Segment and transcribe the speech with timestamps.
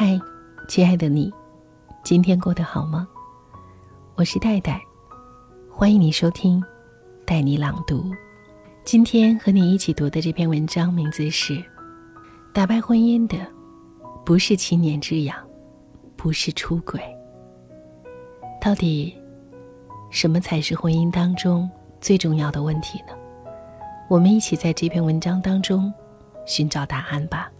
[0.00, 0.16] 嗨，
[0.68, 1.28] 亲爱的你，
[2.04, 3.08] 今天过得好吗？
[4.14, 4.80] 我是戴戴，
[5.68, 6.60] 欢迎你收听
[7.26, 8.02] 《带你朗读》。
[8.84, 11.54] 今天和你一起读的这篇文章名字是
[12.52, 13.44] 《打败婚姻的
[14.24, 15.36] 不是七年之痒，
[16.16, 17.00] 不是出轨》。
[18.60, 19.12] 到底
[20.10, 21.68] 什么才是婚姻当中
[22.00, 23.12] 最重要的问题呢？
[24.08, 25.92] 我们一起在这篇文章当中
[26.46, 27.50] 寻找答案吧。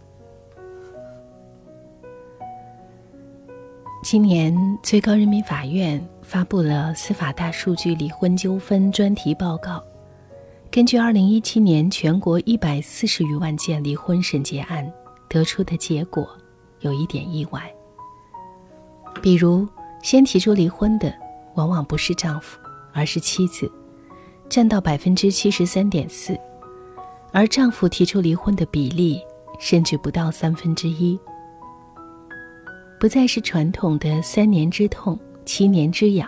[4.11, 9.83] 今年最高人民法院发布了司法大数据离婚纠纷专题报告。
[10.71, 14.91] 根据二零一七年全国一百四十余万件离婚审结案
[15.29, 16.27] 得出的结果，
[16.79, 17.71] 有一点意外。
[19.21, 19.67] 比如，
[20.01, 21.13] 先提出离婚的
[21.53, 22.57] 往往不是丈夫，
[22.91, 23.71] 而是妻子，
[24.49, 26.35] 占到百分之七十三点四，
[27.31, 29.21] 而丈夫提出离婚的比例
[29.59, 31.19] 甚至不到三分之一。
[32.99, 36.27] 不再是传统的三年之痛、七年之痒，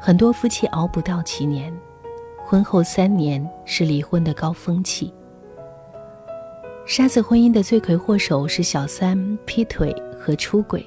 [0.00, 1.72] 很多夫妻熬不到七年，
[2.44, 5.14] 婚后三年是离婚的高峰期。
[6.86, 10.84] 杀死婚姻的罪魁祸首是小三、劈腿和出轨，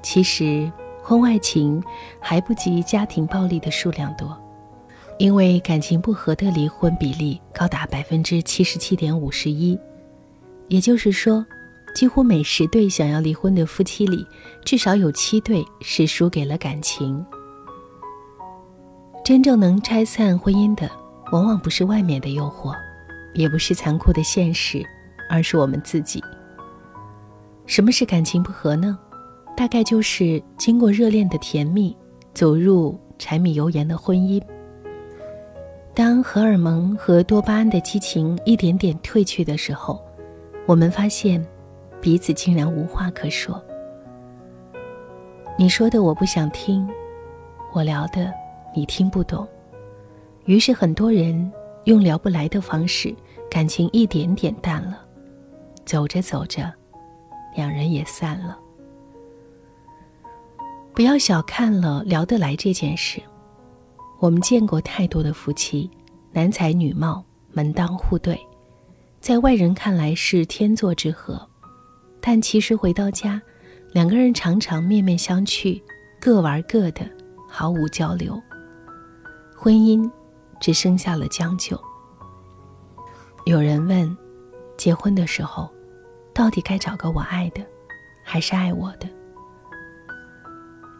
[0.00, 0.70] 其实
[1.02, 1.82] 婚外情
[2.20, 4.40] 还不及家庭暴力的数量多，
[5.18, 9.76] 因为感情不和的离婚比例高达百分之七十七点五十一，
[10.68, 11.44] 也就是说。
[11.94, 14.26] 几乎每十对想要离婚的夫妻里，
[14.64, 17.24] 至少有七对是输给了感情。
[19.24, 20.90] 真正能拆散婚姻的，
[21.32, 22.74] 往往不是外面的诱惑，
[23.34, 24.82] 也不是残酷的现实，
[25.28, 26.22] 而是我们自己。
[27.66, 28.98] 什么是感情不和呢？
[29.56, 31.94] 大概就是经过热恋的甜蜜，
[32.32, 34.42] 走入柴米油盐的婚姻。
[35.92, 40.00] 当荷尔蒙和多巴胺的激情一点点褪去的时候，
[40.66, 41.44] 我们发现。
[42.00, 43.62] 彼此竟然无话可说。
[45.58, 46.88] 你说的我不想听，
[47.72, 48.32] 我聊的
[48.74, 49.46] 你听不懂，
[50.46, 51.52] 于是很多人
[51.84, 53.14] 用聊不来的方式，
[53.50, 55.04] 感情一点点淡了，
[55.84, 56.72] 走着走着，
[57.54, 58.58] 两人也散了。
[60.94, 63.20] 不要小看了聊得来这件事，
[64.18, 65.90] 我们见过太多的夫妻，
[66.32, 68.38] 男才女貌，门当户对，
[69.20, 71.49] 在外人看来是天作之合。
[72.20, 73.40] 但其实回到家，
[73.92, 75.80] 两个人常常面面相觑，
[76.20, 77.08] 各玩各的，
[77.48, 78.40] 毫无交流。
[79.56, 80.10] 婚姻
[80.60, 81.80] 只剩下了将就。
[83.46, 84.16] 有人问：
[84.76, 85.70] 结婚的时候，
[86.34, 87.64] 到底该找个我爱的，
[88.22, 89.08] 还是爱我的？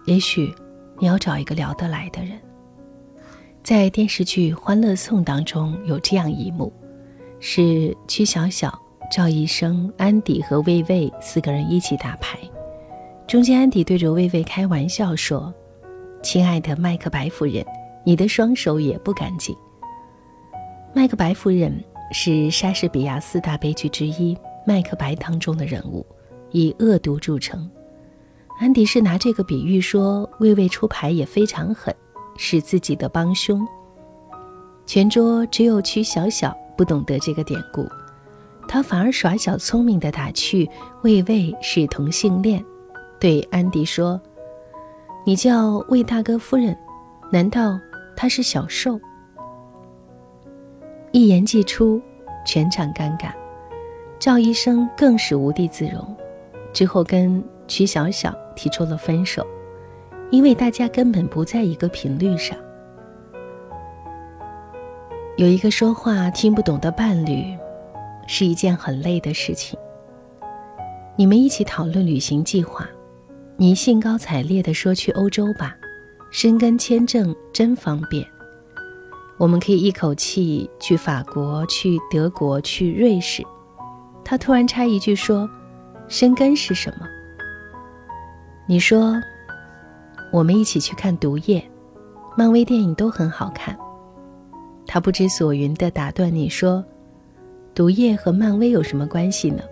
[0.07, 0.53] 也许
[0.99, 2.41] 你要找一个聊得来的人。
[3.63, 6.73] 在电视剧《欢乐颂》当中有这样一幕，
[7.41, 8.81] 是曲小小。
[9.11, 12.39] 赵医生、安迪和魏魏四个人一起打牌，
[13.27, 15.53] 中间安迪对着魏魏开玩笑说
[16.23, 17.67] ：“亲爱的麦克白夫人，
[18.05, 19.53] 你的双手也不干净。”
[20.95, 24.33] 麦克白夫人是莎士比亚四大悲剧之一
[24.65, 26.07] 《麦克白》当中的人物，
[26.53, 27.69] 以恶毒著称。
[28.61, 31.93] 安迪是拿这个比喻说魏魏出牌也非常狠，
[32.37, 33.67] 是自己的帮凶。
[34.87, 37.85] 全桌只有曲小小不懂得这个典故。
[38.73, 40.71] 他反而耍小聪明的打趣
[41.03, 42.65] 魏魏是同性恋，
[43.19, 44.19] 对安迪说
[45.27, 46.79] ：“你叫魏大哥夫人，
[47.33, 47.77] 难道
[48.15, 48.97] 他是小受？”
[51.11, 52.01] 一言既出，
[52.47, 53.33] 全场尴尬。
[54.21, 56.17] 赵医生更是无地自容，
[56.73, 59.45] 之后跟曲小小提出了分手，
[60.31, 62.57] 因为大家根本不在一个频率上。
[65.37, 67.59] 有一个说话听不懂的伴侣。
[68.33, 69.77] 是一件很累的事情。
[71.17, 72.89] 你们一起讨论旅行计划，
[73.57, 75.77] 你兴高采烈地说去欧洲吧，
[76.31, 78.25] 申根签证真方便，
[79.37, 83.45] 我们可以一口气去法国、去德国、去瑞士。
[84.25, 85.51] 他突然插一句说
[86.07, 87.07] ：“申根是什么？”
[88.65, 89.21] 你说
[90.33, 91.59] ：“我们一起去看《毒液》，
[92.39, 93.77] 漫威电影都很好看。”
[94.87, 96.85] 他不知所云地打断你说。
[97.81, 99.63] 毒液和漫威有什么关系呢？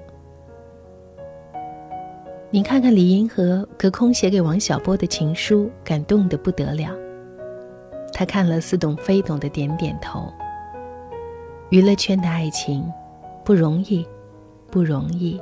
[2.48, 6.96] 你看看李银河隔空写给王小波的情书，感动的不得了。
[8.14, 10.32] 他看了似懂非懂的点点头。
[11.68, 12.90] 娱乐圈的爱情
[13.44, 14.08] 不容易，
[14.70, 15.38] 不容易。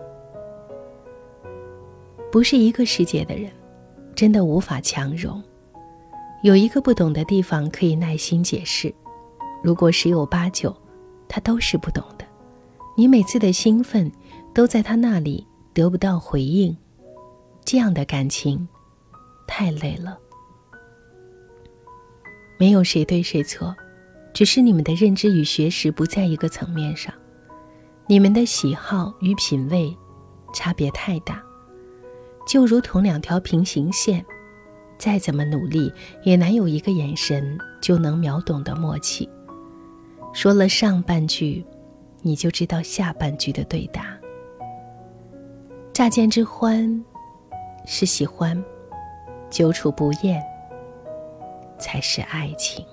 [2.33, 3.49] 不是一个世界的人，
[4.13, 5.41] 真的无法强融。
[6.43, 8.93] 有一个不懂的地方可以耐心解释，
[9.63, 10.75] 如果十有八九，
[11.29, 12.26] 他都是不懂的。
[12.99, 14.11] 你每次的兴奋，
[14.55, 16.75] 都在他那里得不到回应，
[17.63, 18.67] 这样的感情
[19.47, 20.19] 太累了。
[22.59, 23.77] 没有谁对谁错，
[24.33, 27.13] 只是你们的认知与学识不在一个层面上，
[28.07, 29.95] 你们的喜好与品味
[30.55, 31.43] 差别太大，
[32.49, 34.25] 就如同两条平行线，
[34.97, 35.93] 再怎么努力
[36.25, 39.29] 也难有一个眼神就能秒懂的默契。
[40.33, 41.63] 说了上半句，
[42.27, 44.19] 你就知道下半句的对答。
[45.93, 47.05] 乍见之欢
[47.85, 48.61] 是喜欢，
[49.49, 50.43] 久处不厌。
[51.79, 52.85] 才是爱情。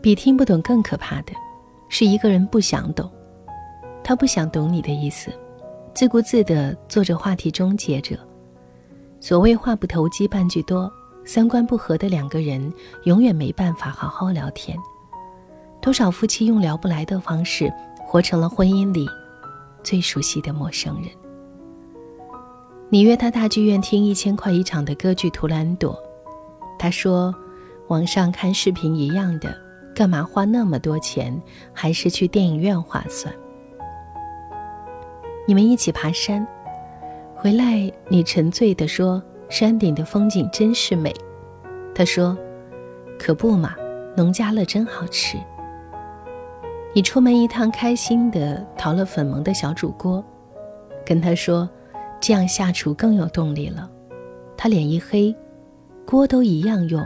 [0.00, 1.32] 比听不懂更可怕的，
[1.90, 3.10] 是一个人不想懂，
[4.02, 5.30] 他不想懂你的意思，
[5.92, 8.16] 自顾自的做着话题终结者。
[9.20, 10.90] 所谓话不投机半句多，
[11.26, 12.72] 三观不合的两个人
[13.02, 14.78] 永远没办法好好聊天。
[15.88, 19.08] 多少夫妻用聊不来的方式，活成了婚姻里
[19.82, 21.04] 最熟悉的陌生人。
[22.90, 25.94] 你约他大剧院听一千块一场的歌剧《图兰朵》，
[26.78, 27.34] 他说
[27.88, 29.58] ：“网上看视频一样的，
[29.94, 31.40] 干嘛花那么多钱？
[31.72, 33.34] 还是去电影院划算。”
[35.48, 36.46] 你们一起爬山，
[37.34, 41.14] 回来你沉醉的说：“山顶的风景真是美。”
[41.96, 42.36] 他说
[43.18, 43.74] ：“可不嘛，
[44.14, 45.38] 农家乐真好吃。”
[46.98, 50.20] 你出门一趟，开心的淘了粉萌的小煮锅，
[51.06, 51.70] 跟他说。
[52.20, 53.88] 这样下厨更有动力了。
[54.56, 55.32] 他脸一黑，
[56.04, 57.00] 锅都一样用，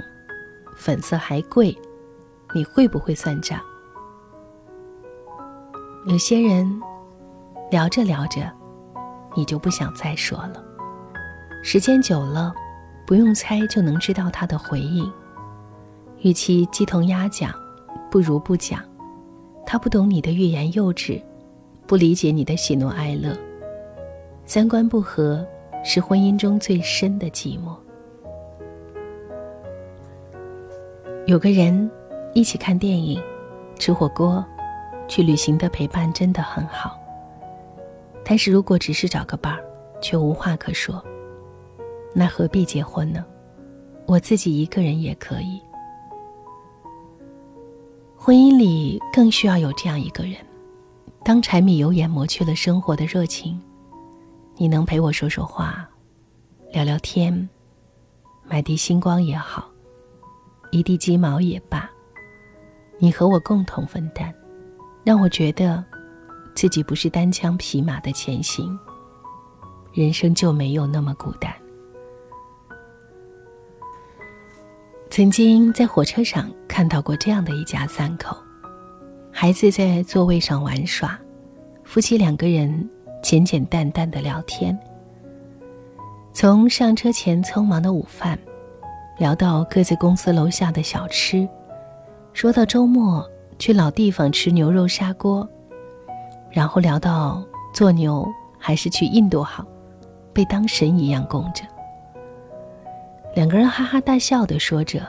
[0.78, 1.76] 粉色还贵，
[2.54, 3.60] 你会不会算账？
[6.06, 6.66] 有些人
[7.70, 8.50] 聊着聊着，
[9.36, 10.64] 你就不想再说了。
[11.62, 12.54] 时间久了，
[13.06, 15.12] 不用猜就能知道他的回应。
[16.22, 17.52] 与其鸡同鸭讲，
[18.10, 18.82] 不如不讲。
[19.72, 21.18] 他不懂你的欲言又止，
[21.86, 23.34] 不理解你的喜怒哀乐。
[24.44, 25.42] 三观不合
[25.82, 27.74] 是婚姻中最深的寂寞。
[31.24, 31.90] 有个人
[32.34, 33.18] 一起看电影、
[33.78, 34.44] 吃火锅、
[35.08, 37.00] 去旅行的陪伴真的很好。
[38.22, 39.64] 但是如果只是找个伴儿，
[40.02, 41.02] 却无话可说，
[42.14, 43.24] 那何必结婚呢？
[44.04, 45.58] 我自己一个人也可以。
[48.24, 50.36] 婚姻里更需要有这样一个人，
[51.24, 53.60] 当柴米油盐磨去了生活的热情。
[54.54, 55.84] 你能陪我说说话，
[56.70, 57.48] 聊聊天，
[58.44, 59.68] 买滴星光也好，
[60.70, 61.90] 一地鸡毛也罢，
[62.96, 64.32] 你和我共同分担，
[65.02, 65.84] 让我觉得
[66.54, 68.78] 自己不是单枪匹马的前行，
[69.92, 71.52] 人生就没有那么孤单。
[75.10, 78.34] 曾经在火车上看到过这样的一家三口，
[79.30, 81.20] 孩子在座位上玩耍，
[81.84, 82.88] 夫妻两个人。
[83.22, 84.76] 简简单单的聊天，
[86.32, 88.36] 从上车前匆忙的午饭，
[89.16, 91.48] 聊到各自公司楼下的小吃，
[92.32, 93.24] 说到周末
[93.60, 95.48] 去老地方吃牛肉砂锅，
[96.50, 98.26] 然后聊到做牛
[98.58, 99.64] 还是去印度好，
[100.32, 101.62] 被当神一样供着。
[103.36, 105.06] 两个人哈哈大笑的说着，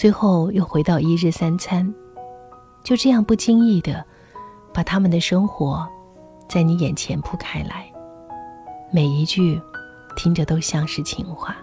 [0.00, 1.94] 最后又回到一日三餐，
[2.82, 4.02] 就这样不经意的
[4.72, 5.86] 把他们的生活。
[6.48, 7.84] 在你眼前铺开来，
[8.90, 9.60] 每一句
[10.16, 11.54] 听着都像是情话。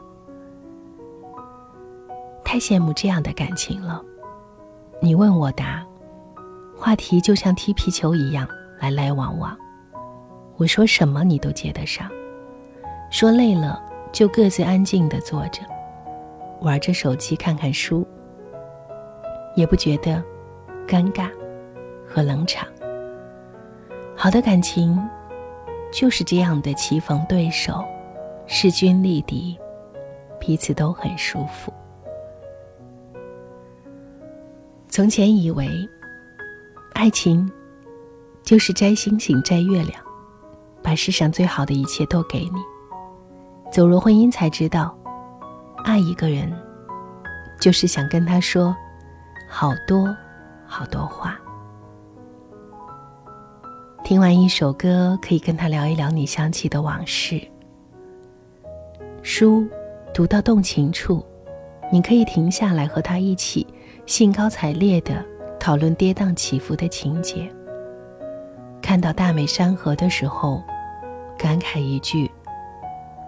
[2.45, 4.03] 太羡慕这样的感情了，
[5.01, 5.83] 你问我答，
[6.77, 8.47] 话题就像踢皮球一样
[8.79, 9.57] 来来往往。
[10.57, 12.07] 我说什么你都接得上，
[13.09, 13.81] 说累了
[14.11, 15.63] 就各自安静的坐着，
[16.61, 18.07] 玩着手机看看书，
[19.57, 20.23] 也不觉得
[20.87, 21.29] 尴尬
[22.07, 22.65] 和冷场。
[24.15, 24.97] 好的感情，
[25.91, 27.83] 就是这样的棋逢对手，
[28.45, 29.57] 势均力敌，
[30.39, 31.73] 彼此都很舒服。
[34.87, 35.67] 从前以为，
[36.93, 37.51] 爱情
[38.43, 39.99] 就是摘星星摘月亮，
[40.83, 42.61] 把世上最好的一切都给你。
[43.71, 44.95] 走入婚姻才知道，
[45.83, 46.51] 爱一个人，
[47.59, 48.75] 就是想跟他说
[49.47, 50.15] 好多
[50.65, 51.39] 好多话。
[54.03, 57.41] 听完一首歌，可以跟他聊一聊你想起的往事。
[59.21, 59.67] 书
[60.13, 61.25] 读到动情处，
[61.91, 63.65] 你可以停下来和他一起
[64.05, 65.25] 兴高采烈的
[65.59, 67.49] 讨论跌宕起伏的情节。
[68.81, 70.63] 看到大美山河的时候，
[71.37, 72.31] 感慨一句：“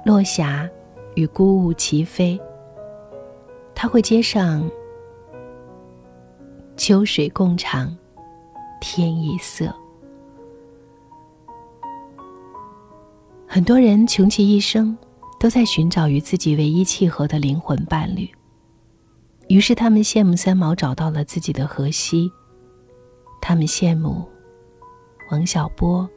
[0.05, 0.69] 落霞
[1.15, 2.39] 与孤鹜齐飞。”
[3.75, 4.69] 他会接上
[6.79, 7.93] ：“秋水共长，
[8.79, 9.75] 天一色。”
[13.45, 14.97] 很多人穷其一生，
[15.37, 18.31] 都在寻找与自己唯一契合的灵魂伴侣。
[19.49, 22.31] 于是他们羡慕三毛找到了自己的荷西，
[23.41, 24.25] 他们羡慕
[25.31, 26.09] 王小波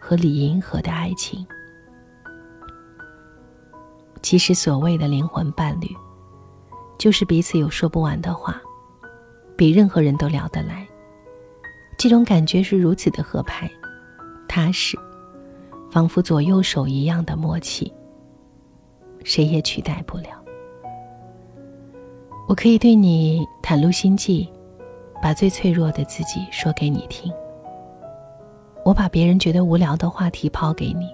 [0.00, 1.46] 和李银河的爱情。
[4.22, 5.94] 其实所谓的灵魂伴侣，
[6.96, 8.58] 就是彼此有说不完的话，
[9.58, 10.86] 比任何人都聊得来。
[11.98, 13.70] 这种感觉是如此的合拍、
[14.48, 14.96] 踏实。
[15.90, 17.90] 仿佛左右手一样的默契，
[19.24, 20.28] 谁也取代不了。
[22.46, 24.46] 我可以对你袒露心迹，
[25.22, 27.32] 把最脆弱的自己说给你听。
[28.84, 31.08] 我把别人觉得无聊的话题抛给你，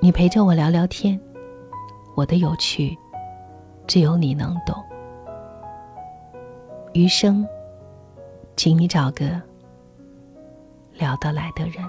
[0.00, 1.20] 你陪着我聊聊天。
[2.14, 2.96] 我的有趣，
[3.88, 4.76] 只有你能懂。
[6.94, 7.44] 余生，
[8.54, 9.42] 请你找个
[10.92, 11.84] 聊得来的人。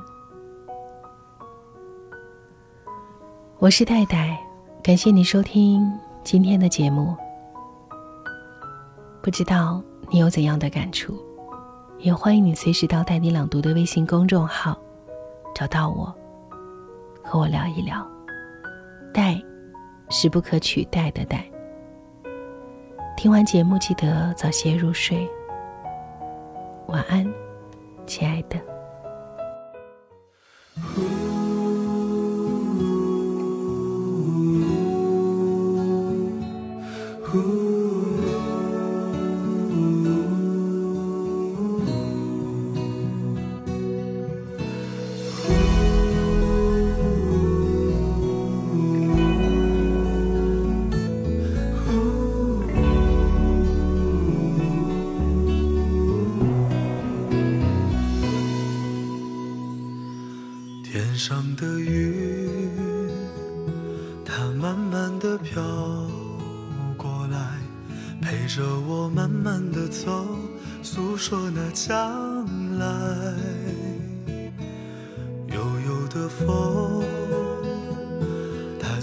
[3.60, 4.36] 我是戴戴，
[4.82, 5.88] 感谢你收听
[6.24, 7.16] 今天的节目。
[9.22, 11.16] 不知道你有怎样的感触，
[12.00, 14.76] 也欢迎你随时到“带你朗读”的微信公众号
[15.54, 16.12] 找到我，
[17.24, 18.04] 和我聊一聊。
[19.14, 19.40] 戴
[20.10, 21.48] 是不可取代的戴。
[23.26, 25.28] 听完节目记得早些入睡，
[26.86, 27.26] 晚安，
[28.06, 28.75] 亲爱的。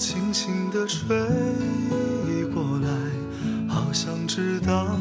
[0.02, 1.06] 轻轻地吹
[2.52, 2.88] 过来，
[3.68, 4.98] 好想知道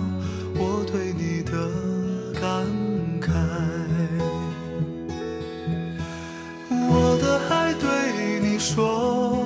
[0.53, 1.51] 我对你的
[2.39, 2.67] 感
[3.19, 3.31] 慨。
[6.69, 7.89] 我的爱对
[8.47, 9.43] 你说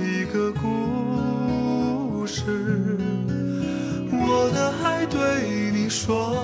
[0.00, 2.96] 一个故事。
[4.10, 6.34] 我的爱对你说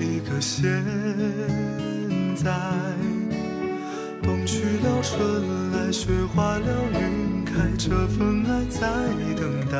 [0.00, 0.84] 一个现
[2.34, 2.52] 在，
[4.20, 7.27] 冬去了春来，雪化了雨
[7.58, 8.88] 开，这份爱在
[9.34, 9.76] 等待。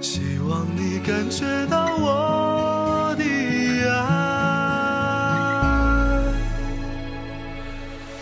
[0.00, 3.22] 希望你感觉到我的
[3.90, 3.92] 爱。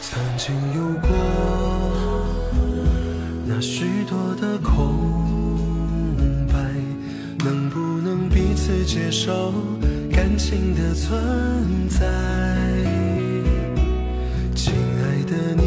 [0.00, 1.08] 曾经有过
[3.46, 4.74] 那许多的空。
[6.48, 6.58] 白，
[7.44, 9.54] 能不能彼此接受
[10.10, 12.00] 感情的存在，
[14.56, 15.62] 亲爱的你，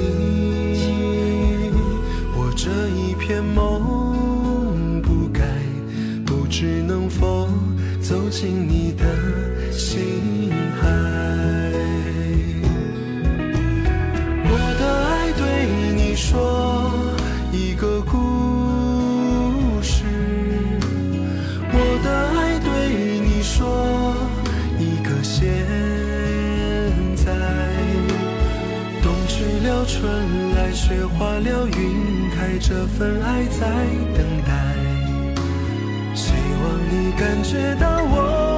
[8.38, 9.06] 进你的
[9.72, 10.84] 心海。
[14.44, 15.42] 我的爱对
[15.96, 16.92] 你说
[17.54, 20.04] 一个故事，
[21.72, 22.68] 我的爱对
[23.22, 24.14] 你说
[24.78, 25.10] 一个。
[25.24, 25.42] 现
[27.16, 27.32] 在，
[29.02, 30.04] 冬去了，春
[30.56, 33.62] 来，雪化了，云开，这份爱在
[34.14, 34.95] 等待。
[36.16, 38.55] 希望你感觉到我。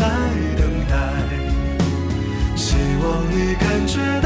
[0.00, 0.06] 在
[0.56, 0.96] 等待，
[2.56, 4.19] 希望你感觉